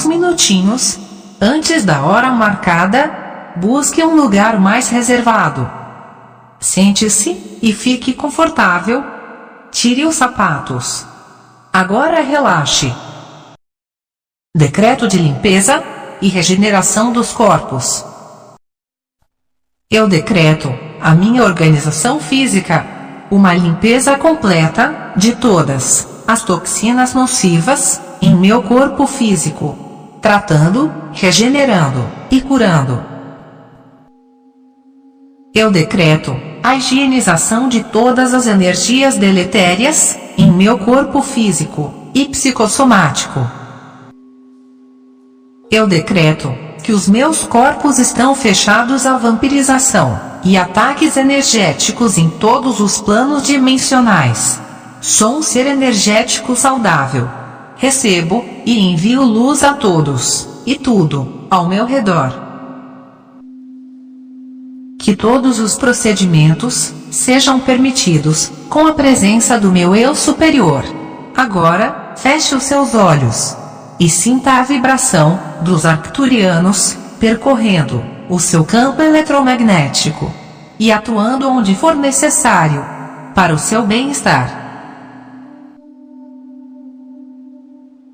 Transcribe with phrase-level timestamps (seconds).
[0.00, 0.98] alguns minutinhos,
[1.40, 5.70] antes da hora marcada, busque um lugar mais reservado.
[6.58, 9.04] Sente-se e fique confortável.
[9.70, 11.06] Tire os sapatos.
[11.72, 12.92] Agora relaxe.
[14.56, 15.82] Decreto de limpeza
[16.20, 18.04] e regeneração dos corpos.
[19.90, 22.86] Eu decreto a minha organização física
[23.30, 29.89] uma limpeza completa de todas as toxinas nocivas em meu corpo físico,
[30.20, 33.02] tratando, regenerando e curando.
[35.54, 43.40] Eu decreto a higienização de todas as energias deletérias em meu corpo físico e psicossomático.
[45.70, 52.80] Eu decreto que os meus corpos estão fechados à vampirização e ataques energéticos em todos
[52.80, 54.60] os planos dimensionais.
[55.00, 57.39] Sou um ser energético saudável.
[57.80, 62.38] Recebo e envio luz a todos e tudo ao meu redor.
[64.98, 70.84] Que todos os procedimentos sejam permitidos com a presença do meu eu superior.
[71.34, 73.56] Agora, feche os seus olhos
[73.98, 80.30] e sinta a vibração dos arcturianos percorrendo o seu campo eletromagnético
[80.78, 82.84] e atuando onde for necessário
[83.34, 84.59] para o seu bem-estar.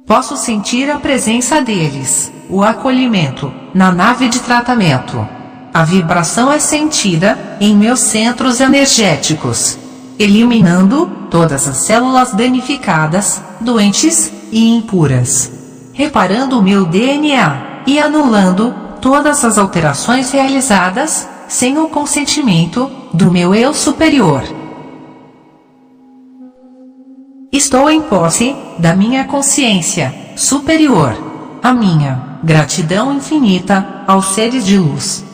[0.07, 5.27] Posso sentir a presença deles, o acolhimento, na nave de tratamento.
[5.75, 9.77] A vibração é sentida em meus centros energéticos,
[10.17, 15.51] eliminando todas as células danificadas, doentes e impuras,
[15.93, 23.53] reparando o meu DNA e anulando todas as alterações realizadas sem o consentimento do meu
[23.53, 24.45] eu superior.
[27.57, 35.25] Estou em posse da minha consciência superior, a minha gratidão infinita aos seres de luz